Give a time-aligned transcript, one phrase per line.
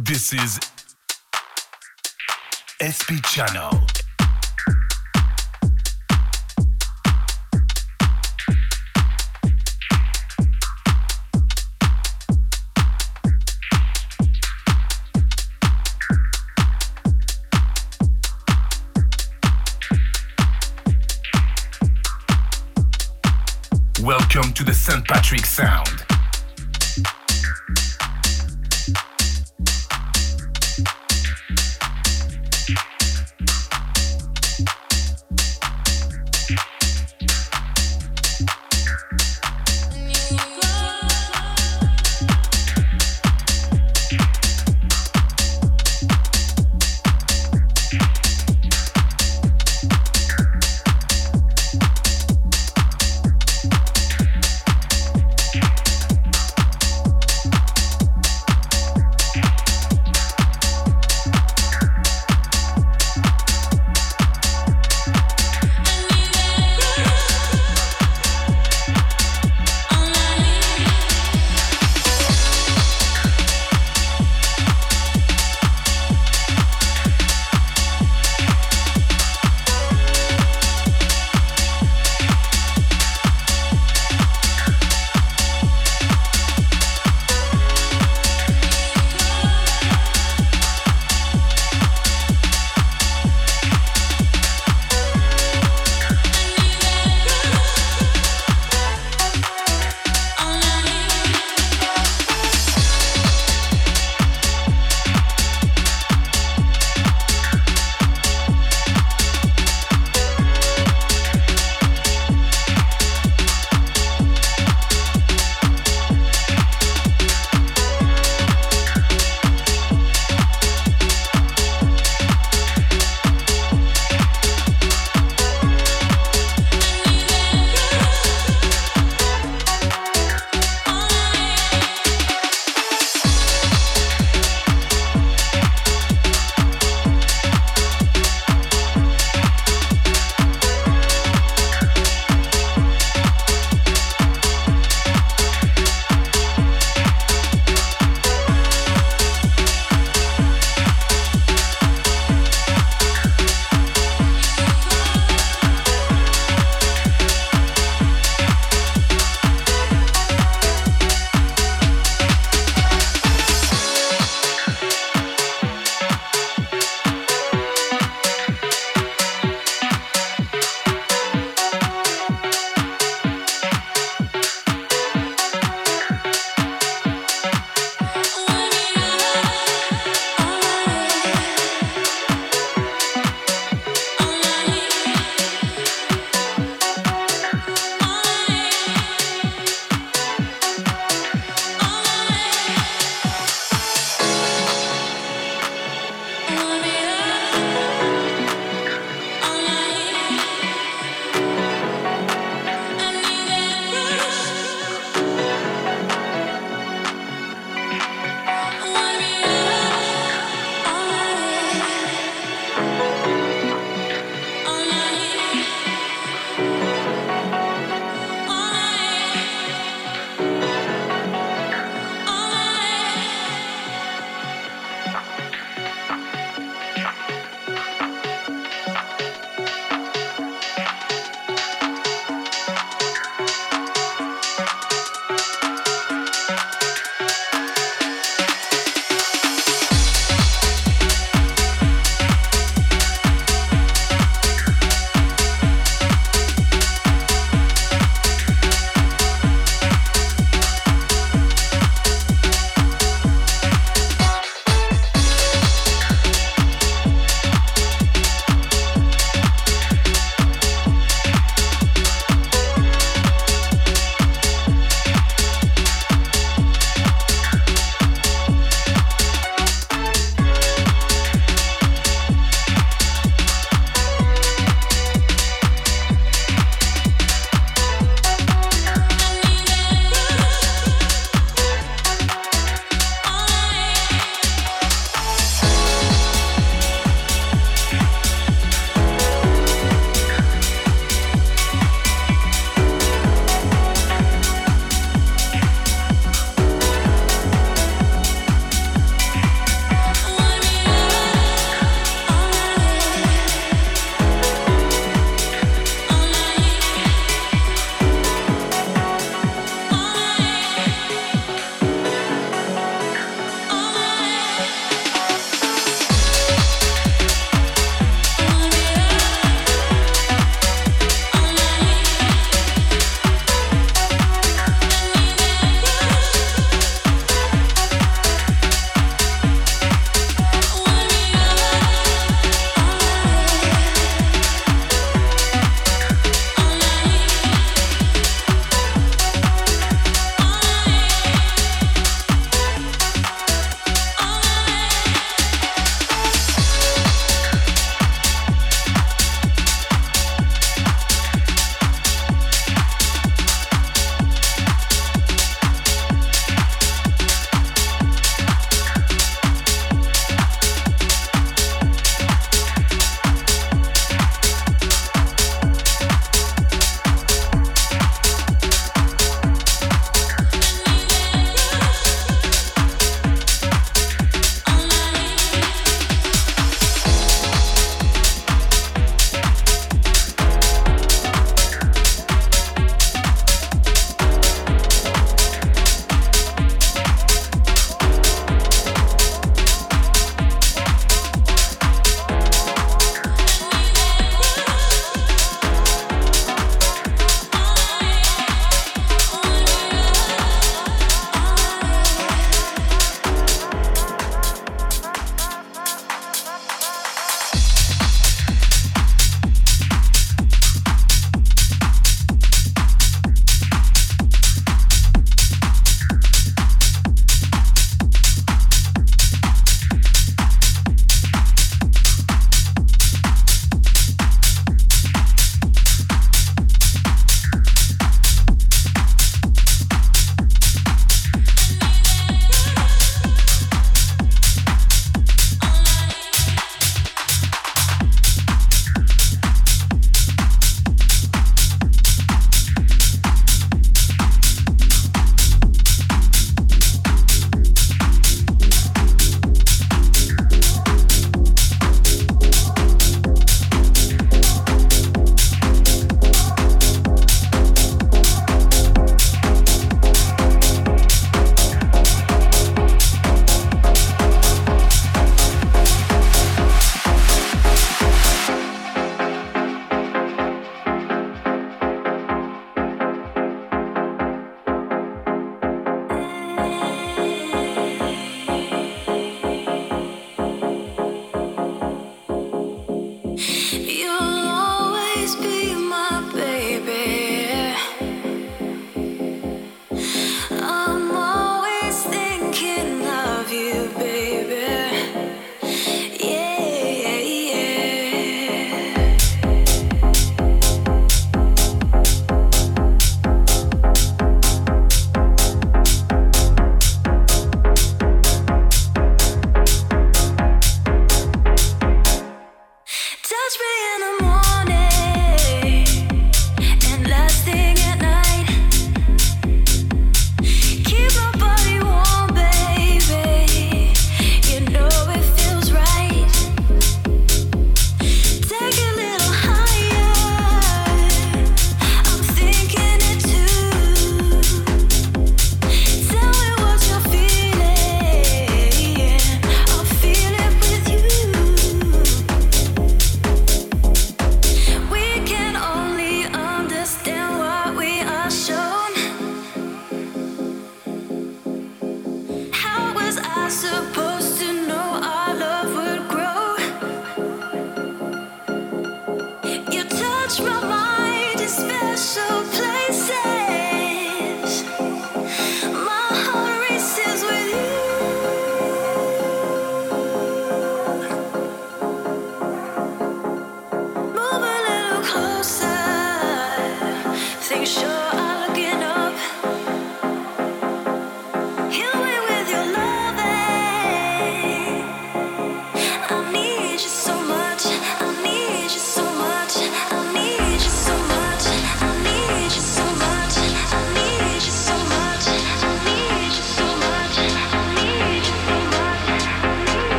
[0.00, 0.60] This is
[2.78, 3.72] SP Channel.
[24.00, 25.04] Welcome to the St.
[25.08, 26.07] Patrick Sound.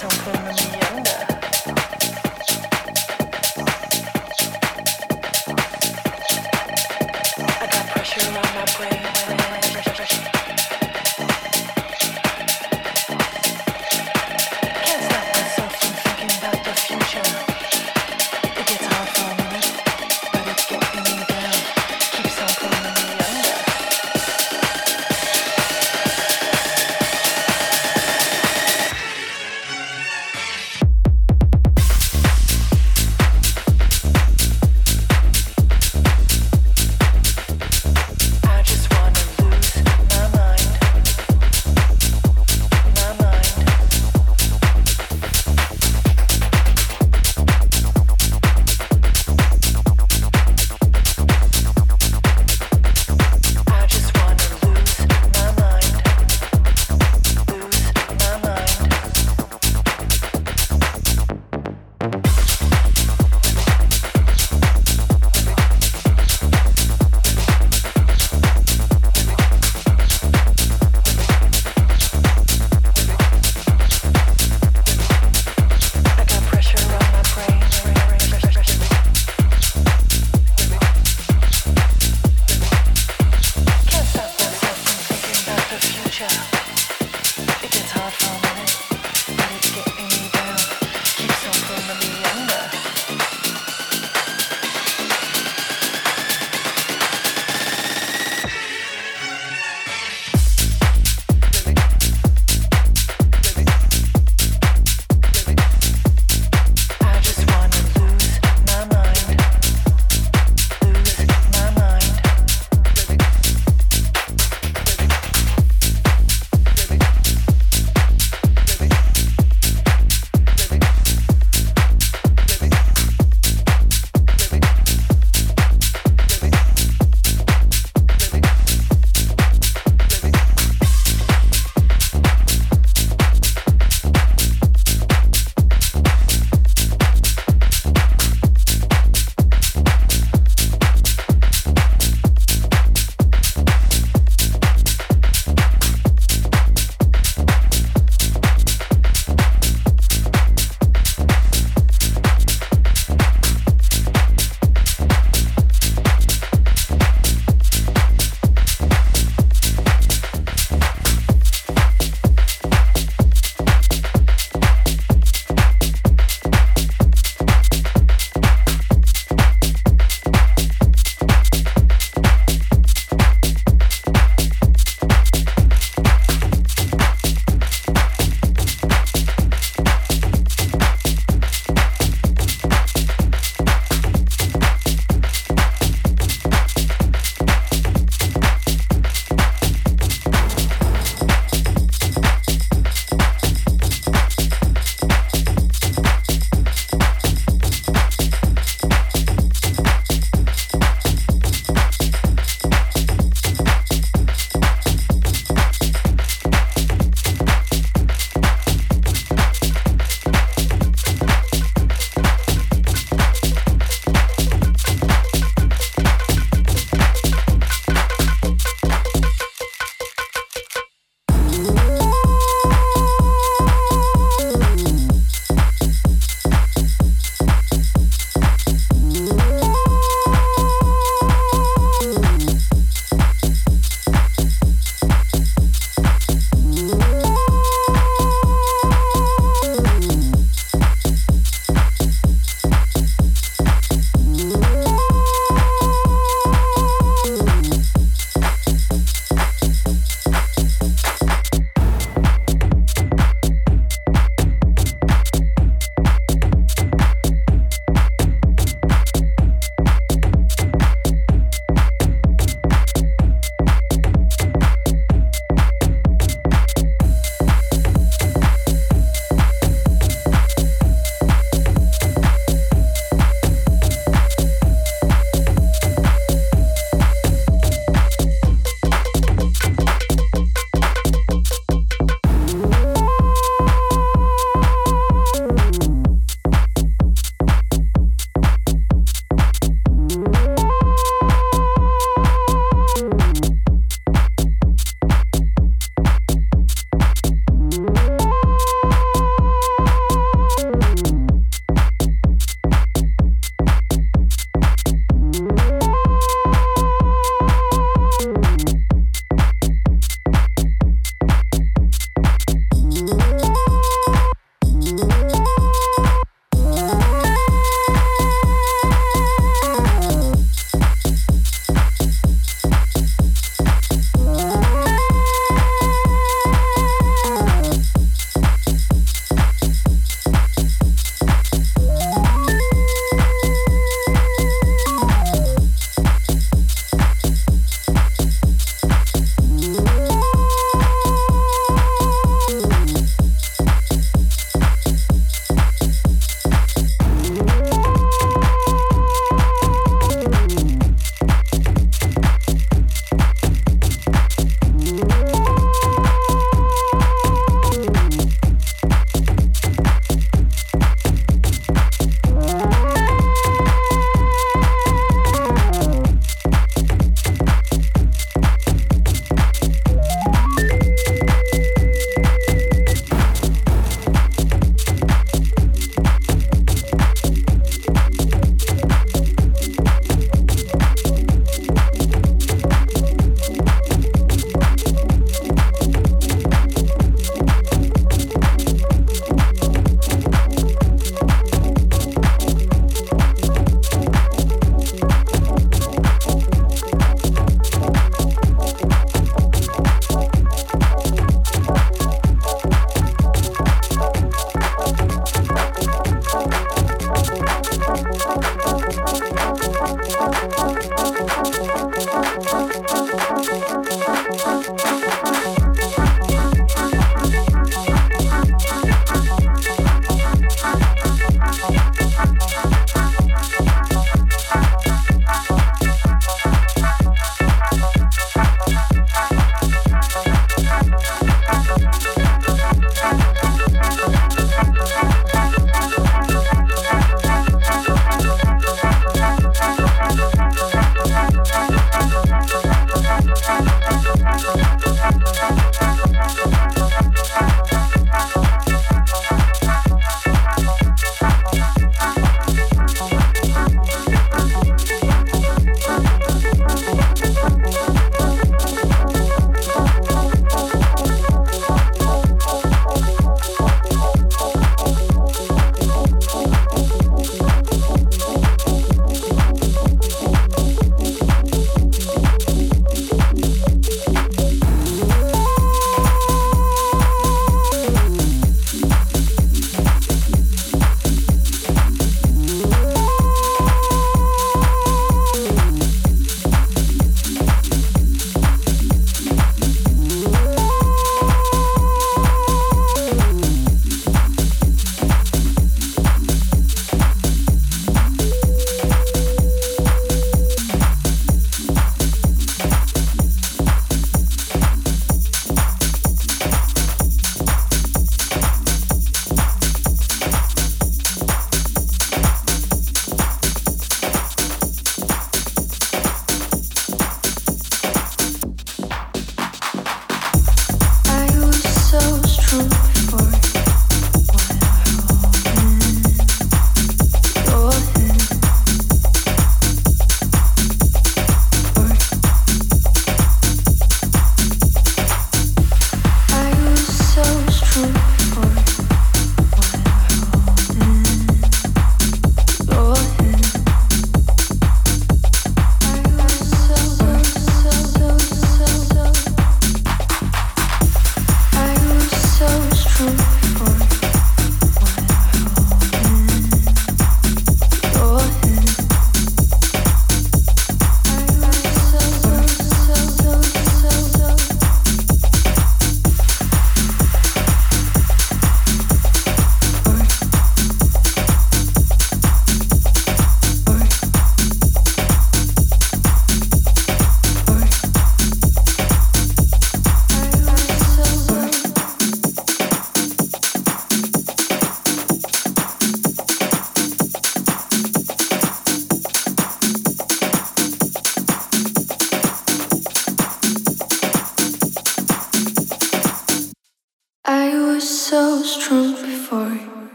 [0.00, 0.79] 想不明白。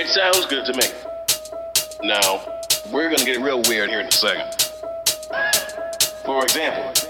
[0.00, 0.86] It sounds good to me.
[2.02, 2.40] Now,
[2.90, 4.50] we're gonna get real weird here in a second.
[6.24, 7.09] For example,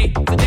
[0.00, 0.39] way to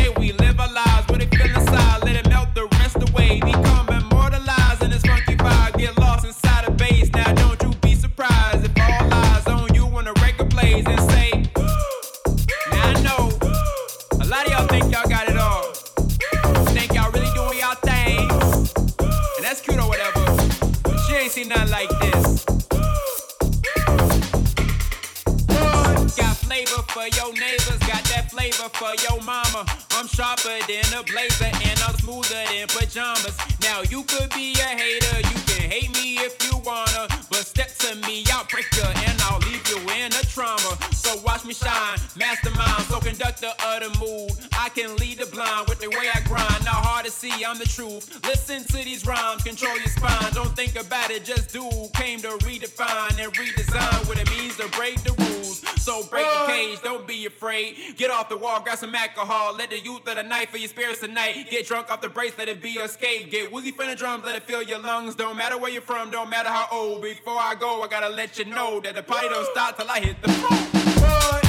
[31.06, 33.36] blazer and I'm smoother than pajamas.
[33.60, 37.70] Now you could be a hater, you can hate me if you wanna, but step
[37.84, 40.78] to me, I'll break you and I'll leave you in a trauma.
[40.92, 44.32] So watch me shine, mastermind, so conductor of the mood.
[44.58, 46.64] I can lead the blind with the way I grind.
[46.64, 48.20] Not hard to see, I'm the truth.
[48.24, 50.32] Listen to these rhymes, control your spine.
[50.32, 51.68] Don't think about it, just do.
[51.94, 54.93] Came to redefine and redesign what it means to break
[58.60, 59.54] grab some alcohol.
[59.54, 61.48] Let the youth of the night for your spirits tonight.
[61.50, 63.30] Get drunk off the brace, let it be your escape.
[63.30, 65.14] Get woozy from the drums, let it fill your lungs.
[65.14, 67.02] Don't matter where you're from, don't matter how old.
[67.02, 70.00] Before I go, I gotta let you know that the party don't start till I
[70.00, 71.43] hit the floor.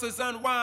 [0.00, 0.59] Suzanne, why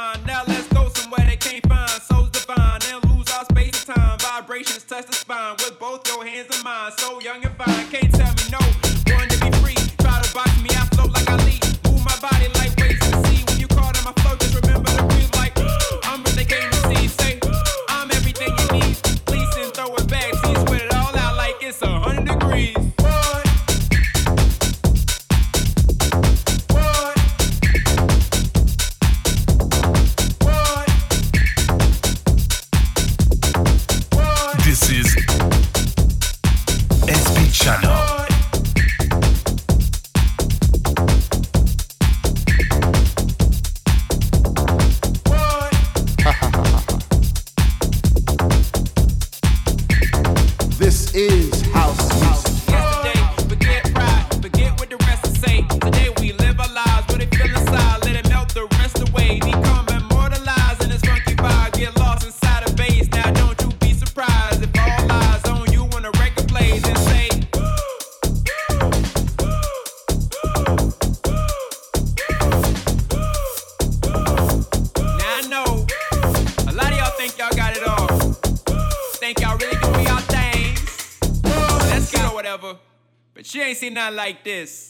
[84.10, 84.87] like this.